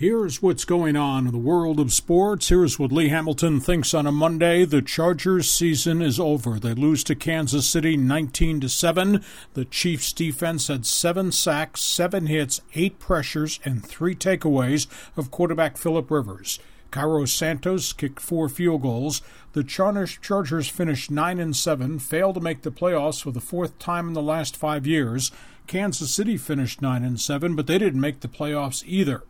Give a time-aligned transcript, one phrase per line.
[0.00, 2.48] Here's what's going on in the world of sports.
[2.48, 4.64] Here's what Lee Hamilton thinks on a Monday.
[4.64, 6.58] The Chargers season is over.
[6.58, 9.22] They lose to Kansas City 19 to 7.
[9.52, 14.86] The Chiefs defense had 7 sacks, 7 hits, 8 pressures and 3 takeaways
[15.18, 16.58] of quarterback Philip Rivers.
[16.90, 19.20] Cairo Santos kicked 4 field goals.
[19.52, 24.08] The Chargers finished 9 and 7, failed to make the playoffs for the fourth time
[24.08, 25.30] in the last 5 years.
[25.66, 29.24] Kansas City finished 9 and 7, but they didn't make the playoffs either.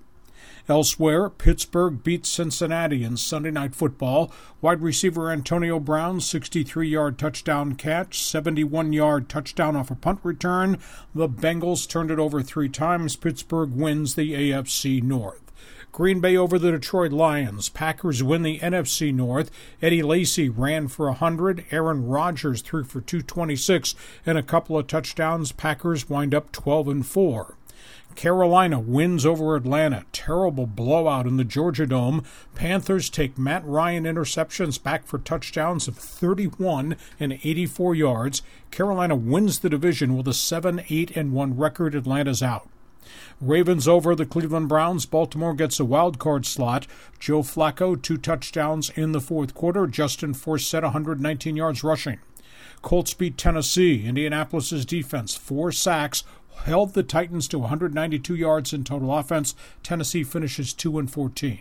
[0.68, 4.32] Elsewhere, Pittsburgh beat Cincinnati in Sunday Night Football.
[4.60, 10.78] Wide receiver Antonio Brown's 63 yard touchdown catch, 71 yard touchdown off a punt return.
[11.14, 13.16] The Bengals turned it over three times.
[13.16, 15.50] Pittsburgh wins the AFC North.
[15.92, 17.68] Green Bay over the Detroit Lions.
[17.68, 19.50] Packers win the NFC North.
[19.82, 21.64] Eddie Lacy ran for 100.
[21.72, 25.50] Aaron Rodgers threw for 226 and a couple of touchdowns.
[25.50, 27.56] Packers wind up 12 and 4.
[28.14, 30.04] Carolina wins over Atlanta.
[30.12, 32.24] Terrible blowout in the Georgia Dome.
[32.54, 38.42] Panthers take Matt Ryan interceptions back for touchdowns of 31 and 84 yards.
[38.70, 41.94] Carolina wins the division with a 7 8 and 1 record.
[41.94, 42.68] Atlanta's out.
[43.40, 45.06] Ravens over the Cleveland Browns.
[45.06, 46.86] Baltimore gets a wild card slot.
[47.18, 49.86] Joe Flacco, two touchdowns in the fourth quarter.
[49.86, 52.18] Justin Forsett, 119 yards rushing.
[52.82, 54.06] Colts beat Tennessee.
[54.06, 56.24] Indianapolis's defense, four sacks,
[56.64, 59.54] held the Titans to 192 yards in total offense.
[59.82, 61.60] Tennessee finishes 2 and 14.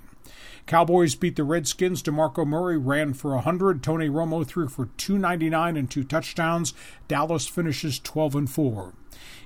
[0.66, 2.04] Cowboys beat the Redskins.
[2.04, 3.82] DeMarco Murray ran for 100.
[3.82, 6.74] Tony Romo threw for 299 and two touchdowns.
[7.08, 8.94] Dallas finishes 12 and 4.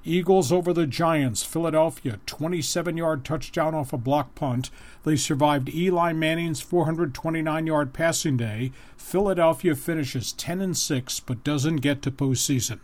[0.03, 1.43] Eagles over the Giants.
[1.43, 4.69] Philadelphia, 27 yard touchdown off a block punt.
[5.03, 8.73] They survived Eli Manning's 429 yard passing day.
[8.97, 12.79] Philadelphia finishes 10 and 6 but doesn't get to postseason.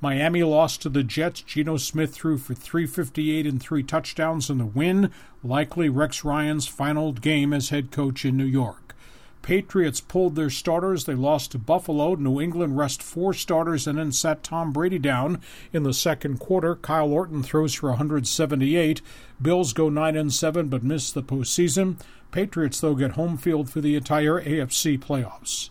[0.00, 1.40] Miami lost to the Jets.
[1.42, 5.10] Geno Smith threw for 358 and three touchdowns in the win,
[5.42, 8.94] likely Rex Ryan's final game as head coach in New York.
[9.42, 11.04] Patriots pulled their starters.
[11.04, 12.14] They lost to Buffalo.
[12.14, 15.40] New England rest four starters and then sat Tom Brady down
[15.72, 16.76] in the second quarter.
[16.76, 19.00] Kyle Orton throws for 178.
[19.40, 21.98] Bills go 9 and 7 but miss the postseason.
[22.30, 25.70] Patriots, though, get home field for the entire AFC playoffs.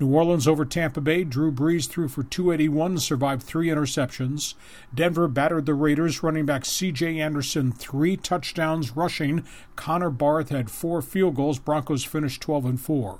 [0.00, 1.24] New Orleans over Tampa Bay.
[1.24, 4.54] Drew Brees threw for 281, survived three interceptions.
[4.94, 6.22] Denver battered the Raiders.
[6.22, 7.18] Running back C.J.
[7.18, 9.44] Anderson, three touchdowns rushing.
[9.74, 11.58] Connor Barth had four field goals.
[11.58, 13.18] Broncos finished 12 and 4.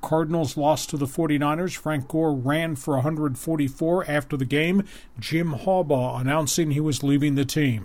[0.00, 1.76] Cardinals lost to the 49ers.
[1.76, 4.84] Frank Gore ran for 144 after the game.
[5.18, 7.84] Jim Harbaugh announcing he was leaving the team.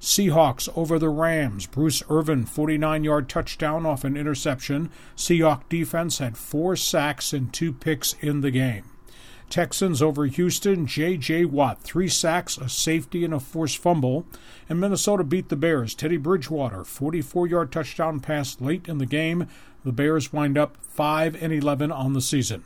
[0.00, 1.66] Seahawks over the Rams.
[1.66, 4.90] Bruce Irvin, 49 yard touchdown off an interception.
[5.16, 8.84] Seahawk defense had four sacks and two picks in the game.
[9.50, 10.86] Texans over Houston.
[10.86, 11.46] J.J.
[11.46, 14.26] Watt, three sacks, a safety, and a forced fumble.
[14.68, 15.94] And Minnesota beat the Bears.
[15.94, 19.48] Teddy Bridgewater, 44 yard touchdown pass late in the game.
[19.84, 22.64] The Bears wind up 5 and 11 on the season.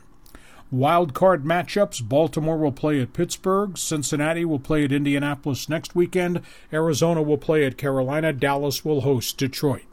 [0.73, 6.41] Wild card matchups Baltimore will play at Pittsburgh, Cincinnati will play at Indianapolis next weekend,
[6.73, 9.83] Arizona will play at Carolina, Dallas will host Detroit.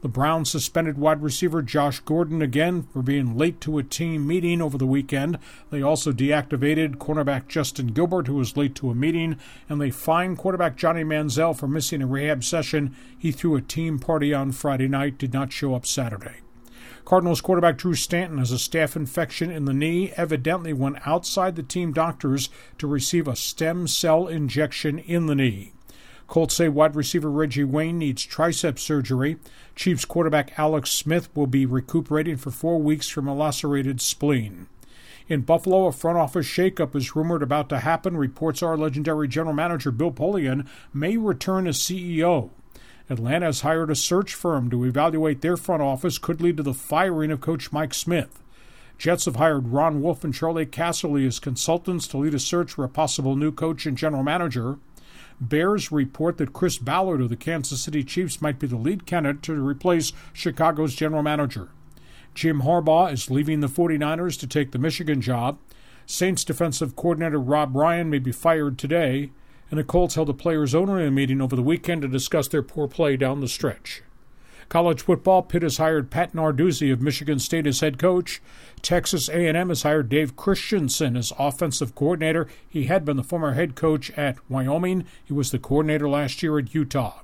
[0.00, 4.62] The Browns suspended wide receiver Josh Gordon again for being late to a team meeting
[4.62, 5.38] over the weekend.
[5.68, 9.36] They also deactivated cornerback Justin Gilbert, who was late to a meeting,
[9.68, 12.96] and they fined quarterback Johnny Manziel for missing a rehab session.
[13.18, 16.36] He threw a team party on Friday night, did not show up Saturday.
[17.04, 21.62] Cardinals quarterback Drew Stanton has a staph infection in the knee, evidently went outside the
[21.62, 22.48] team doctors
[22.78, 25.72] to receive a stem cell injection in the knee.
[26.26, 29.36] Colts say wide receiver Reggie Wayne needs tricep surgery.
[29.76, 34.66] Chiefs quarterback Alex Smith will be recuperating for four weeks from a lacerated spleen.
[35.28, 38.16] In Buffalo, a front office shakeup is rumored about to happen.
[38.16, 42.50] Reports are legendary general manager Bill Polian may return as CEO.
[43.08, 46.74] Atlanta has hired a search firm to evaluate their front office, could lead to the
[46.74, 48.42] firing of coach Mike Smith.
[48.98, 52.84] Jets have hired Ron Wolf and Charlie Casserly as consultants to lead a search for
[52.84, 54.78] a possible new coach and general manager.
[55.40, 59.42] Bears report that Chris Ballard of the Kansas City Chiefs might be the lead candidate
[59.42, 61.68] to replace Chicago's general manager.
[62.34, 65.58] Jim Harbaugh is leaving the 49ers to take the Michigan job.
[66.06, 69.30] Saints defensive coordinator Rob Ryan may be fired today
[69.70, 72.86] and the Colts held a players' only meeting over the weekend to discuss their poor
[72.86, 74.02] play down the stretch.
[74.68, 78.42] College football, Pitt has hired Pat Narduzzi of Michigan State as head coach.
[78.82, 82.48] Texas A&M has hired Dave Christensen as offensive coordinator.
[82.68, 85.04] He had been the former head coach at Wyoming.
[85.24, 87.20] He was the coordinator last year at Utah.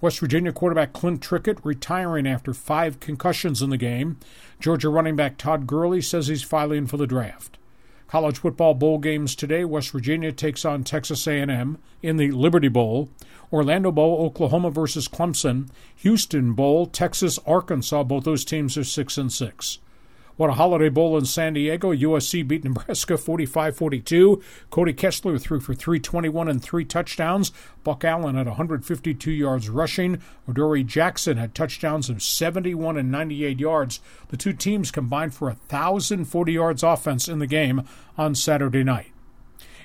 [0.00, 4.18] West Virginia quarterback Clint Trickett retiring after five concussions in the game.
[4.58, 7.58] Georgia running back Todd Gurley says he's filing for the draft.
[8.10, 9.64] College football bowl games today.
[9.64, 13.08] West Virginia takes on Texas A&M in the Liberty Bowl.
[13.52, 15.68] Orlando Bowl, Oklahoma versus Clemson.
[15.98, 18.02] Houston Bowl, Texas, Arkansas.
[18.02, 19.78] Both those teams are six and six.
[20.40, 21.92] What a Holiday Bowl in San Diego.
[21.94, 24.42] USC beat Nebraska 45 42.
[24.70, 27.52] Cody Kessler threw for 321 and three touchdowns.
[27.84, 30.22] Buck Allen had 152 yards rushing.
[30.48, 34.00] Adoree' Jackson had touchdowns of 71 and 98 yards.
[34.28, 37.86] The two teams combined for 1,040 yards offense in the game
[38.16, 39.12] on Saturday night.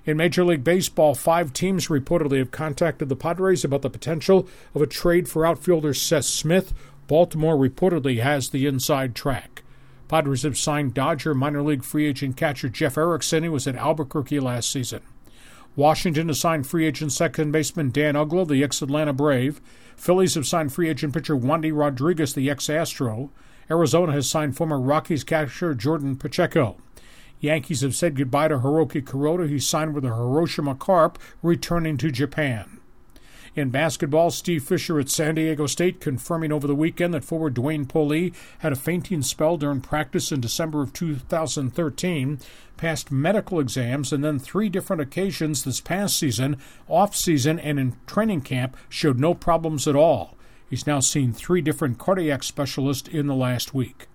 [0.06, 4.81] In Major League Baseball, five teams reportedly have contacted the Padres about the potential of
[4.81, 6.74] a trade for outfielder Seth Smith.
[7.08, 9.63] Baltimore reportedly has the inside track.
[10.07, 14.40] Padres have signed Dodger minor league free agent catcher Jeff Erickson, who was at Albuquerque
[14.40, 15.02] last season.
[15.75, 19.60] Washington has signed free agent second baseman Dan Uggla, the ex Atlanta Brave.
[19.98, 23.31] Phillies have signed free agent pitcher Wandy Rodriguez, the ex Astro.
[23.69, 26.78] Arizona has signed former Rockies catcher Jordan Pacheco.
[27.40, 32.12] Yankees have said goodbye to Hiroki Kuroda, who signed with the Hiroshima Carp, returning to
[32.12, 32.80] Japan.
[33.56, 37.88] In basketball, Steve Fisher at San Diego State confirming over the weekend that forward Dwayne
[37.88, 42.40] Polee had a fainting spell during practice in December of 2013,
[42.75, 46.57] passed medical exams, and then three different occasions this past season,
[46.90, 50.36] off season, and in training camp showed no problems at all.
[50.69, 54.08] He's now seen three different cardiac specialists in the last week.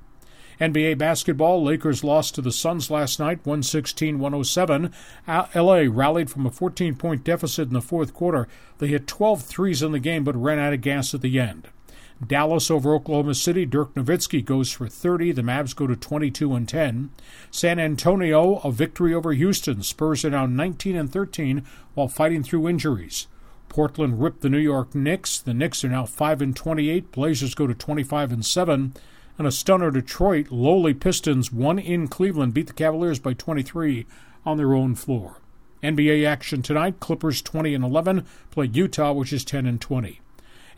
[0.60, 4.92] NBA basketball, Lakers lost to the Suns last night, 116 107.
[5.26, 8.46] LA rallied from a 14 point deficit in the fourth quarter.
[8.78, 11.68] They hit 12 threes in the game but ran out of gas at the end.
[12.24, 13.64] Dallas over Oklahoma City.
[13.64, 15.32] Dirk Nowitzki goes for 30.
[15.32, 17.10] The Mavs go to 22 and 10.
[17.50, 19.82] San Antonio a victory over Houston.
[19.82, 21.64] Spurs are now 19 and 13
[21.94, 23.26] while fighting through injuries.
[23.70, 25.38] Portland ripped the New York Knicks.
[25.38, 27.10] The Knicks are now 5 and 28.
[27.12, 28.92] Blazers go to 25 and 7
[29.40, 34.04] and a stunner Detroit lowly Pistons won in Cleveland beat the Cavaliers by 23
[34.44, 35.38] on their own floor.
[35.82, 40.20] NBA action tonight: Clippers 20 and 11 play Utah, which is 10 and 20.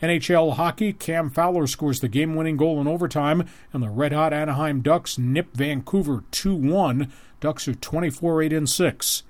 [0.01, 5.17] NHL hockey: Cam Fowler scores the game-winning goal in overtime, and the red-hot Anaheim Ducks
[5.17, 7.11] nip Vancouver 2-1.
[7.41, 9.23] Ducks are 24-8 and 6.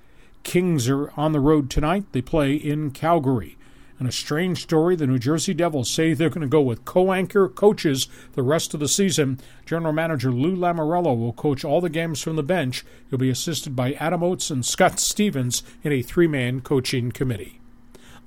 [0.44, 2.04] Kings are on the road tonight.
[2.12, 3.58] They play in Calgary.
[3.98, 7.12] And a strange story the New Jersey Devils say they're going to go with co
[7.12, 9.38] anchor coaches the rest of the season.
[9.64, 12.84] General Manager Lou Lamoriello will coach all the games from the bench.
[13.08, 17.60] He'll be assisted by Adam Oates and Scott Stevens in a three man coaching committee.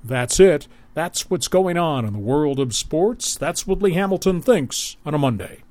[0.02, 0.68] That's it.
[0.94, 3.36] That's what's going on in the world of sports.
[3.36, 5.62] That's what Lee Hamilton thinks on a Monday.